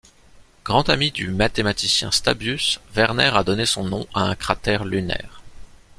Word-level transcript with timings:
Grand 0.65 0.89
ami 0.89 1.11
du 1.11 1.29
mathématicien 1.29 2.09
Stabius, 2.09 2.79
Werner 2.95 3.29
a 3.35 3.43
donné 3.43 3.67
son 3.67 3.83
nom 3.83 4.07
à 4.15 4.21
un 4.23 4.33
cratère 4.33 4.83
lunaire. 4.83 5.43